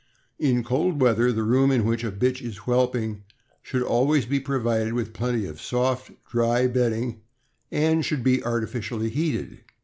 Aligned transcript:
In 0.39 0.63
cold 0.63 0.99
weather, 0.99 1.31
the 1.31 1.43
room 1.43 1.69
in 1.69 1.85
which 1.85 2.03
a 2.03 2.11
bitch 2.11 2.41
is 2.41 2.65
whelping 2.65 3.21
should 3.61 3.83
always 3.83 4.25
be 4.25 4.39
provided 4.39 4.93
with 4.93 5.13
plenty 5.13 5.45
of 5.45 5.61
soft, 5.61 6.09
dry 6.27 6.65
bedding, 6.65 7.21
and 7.71 8.03
should 8.03 8.23
be 8.23 8.43
artificially 8.43 9.11
heated. 9.11 9.59